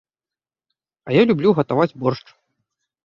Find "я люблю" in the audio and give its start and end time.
1.19-1.49